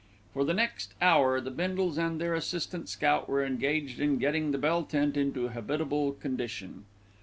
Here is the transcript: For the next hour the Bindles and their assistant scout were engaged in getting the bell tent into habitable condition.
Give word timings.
For 0.33 0.43
the 0.43 0.55
next 0.55 0.95
hour 0.99 1.39
the 1.39 1.51
Bindles 1.51 1.95
and 1.95 2.19
their 2.19 2.33
assistant 2.33 2.89
scout 2.89 3.29
were 3.29 3.45
engaged 3.45 3.99
in 3.99 4.17
getting 4.17 4.49
the 4.49 4.57
bell 4.57 4.81
tent 4.81 5.15
into 5.15 5.49
habitable 5.49 6.13
condition. 6.13 6.85